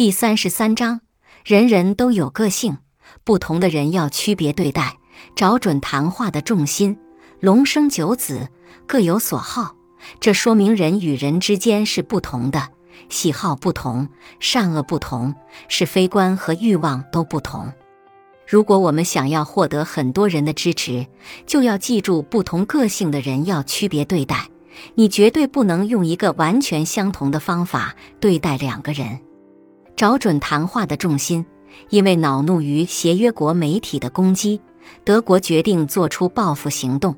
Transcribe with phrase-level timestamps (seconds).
[0.00, 1.02] 第三十三章，
[1.44, 2.78] 人人都有个性，
[3.22, 4.96] 不同的人要区别对待，
[5.36, 6.96] 找准谈话的重心。
[7.38, 8.48] 龙生九子，
[8.86, 9.74] 各有所好，
[10.18, 12.70] 这说明人与人之间是不同的，
[13.10, 14.08] 喜好不同，
[14.38, 15.34] 善恶不同，
[15.68, 17.70] 是非观和欲望都不同。
[18.48, 21.06] 如果我们想要获得很多人的支持，
[21.46, 24.48] 就要记住不同个性的人要区别对待。
[24.94, 29.20] 你绝对不能用一个完全相同的方法对待两个人。
[30.00, 31.44] 找准谈话的重心，
[31.90, 34.58] 因为恼怒于协约国媒体的攻击，
[35.04, 37.14] 德国决定做出报复行动，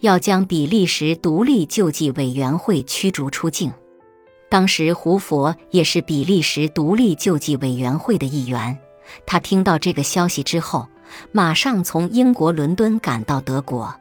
[0.00, 3.72] 要将比利时独立救济委员会驱逐出境。
[4.50, 8.76] 当时胡佛也是比利时独立救济委员会的一员。
[9.24, 10.86] 他听到这个消息之后，
[11.32, 13.94] 马上从英国伦敦赶到德国。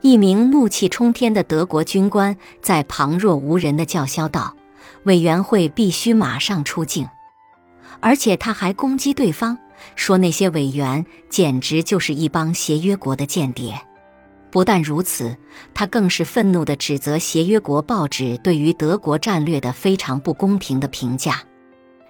[0.00, 4.56] 一名怒气冲天的德国军官在旁若无人的叫嚣道
[5.04, 7.06] ：“委员会必须马上出境！”
[8.00, 9.58] 而且他还攻击对方，
[9.96, 13.80] 说那些委员简直就是一帮协约国的间谍。
[14.50, 15.36] 不但如此，
[15.74, 21.42] 他更是愤怒地指责协约国报纸对于德国战略的非常不公平的评价。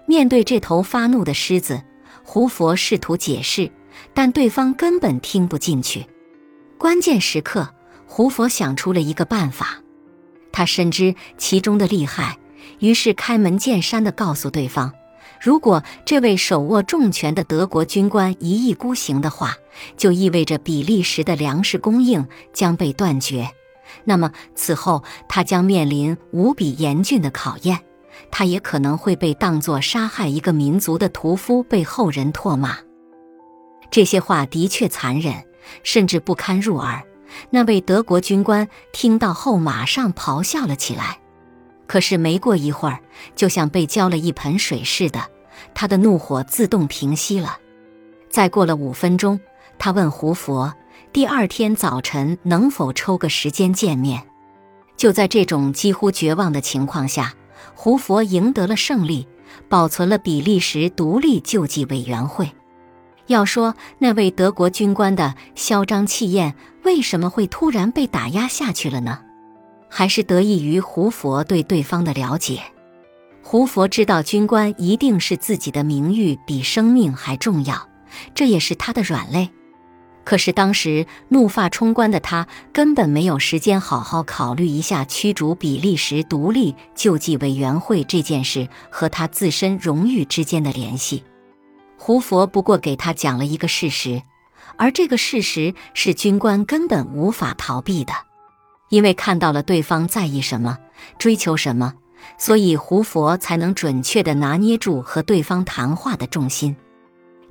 [0.05, 1.81] 面对这头发怒的狮子，
[2.23, 3.69] 胡佛试图解释，
[4.13, 6.05] 但对方根本听不进去。
[6.77, 7.69] 关键时刻。
[8.11, 9.77] 胡佛想出了一个办法，
[10.51, 12.39] 他深知其中的厉害，
[12.79, 14.91] 于是开门见山地告诉对方：
[15.39, 19.55] 如果这位手握重权的德国军官一意孤行的话，
[19.95, 23.49] 就意味着比利时的粮食供应将被断绝。
[24.03, 27.79] 那么此后他将面临无比严峻的考验，
[28.31, 32.77] 他也可能会被当作杀害一个民族的屠夫被后人唾骂。
[33.89, 35.33] 这些话的确残忍，
[35.83, 37.01] 甚至不堪入耳。
[37.49, 41.19] 那位德国军官听到后，马上咆哮了起来。
[41.89, 42.99] 可是没过一会儿，
[43.35, 45.19] 就像被浇了一盆水似的，
[45.73, 47.57] 他的怒火自动平息了。
[48.29, 49.39] 再过了五分钟，
[49.79, 50.71] 他问胡佛
[51.11, 54.21] ：“第二天早晨能否抽个时间见面？”
[54.97, 57.33] 就在这种几乎绝望的情况下，
[57.73, 59.27] 胡佛赢得了胜利，
[59.67, 62.51] 保存了比利时独立救济委员会。
[63.25, 69.21] 要说那位德国军官的嚣张气焰为什么会突然被打压下去了呢？
[69.89, 72.61] 还是得益于胡佛对对方的了解。
[73.41, 77.89] 胡佛知道军官一定是自己的名誉比生命还重要，
[78.35, 79.49] 这也是他的软肋。
[80.23, 91.23] 可是当时怒发冲冠的他根本没有时间好好考虑一下驱逐比利时独立救济委员会这件事和他自身荣誉之间的联系。
[91.97, 94.21] 胡佛不过给他讲了一个事实，
[94.77, 98.13] 而这个事实是军官根本无法逃避的，
[98.89, 100.77] 因为看到了对方在意什么、
[101.17, 101.93] 追求什么，
[102.37, 106.75] 所以胡佛才能准确地拿捏住和对方谈话的重心。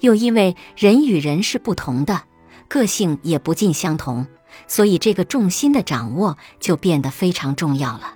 [0.01, 2.23] 又因为人与人是不同的，
[2.69, 4.27] 个性也不尽相同，
[4.67, 8.15] 所以这个重心的掌握就变得非常重要了。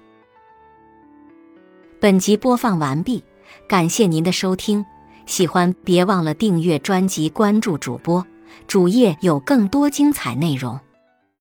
[2.01, 3.25] 本集播放完毕，
[3.69, 4.85] 感谢您的收听。
[5.25, 8.27] 喜欢别忘了订阅专辑，关注主播，
[8.67, 10.79] 主页有更多精彩内容。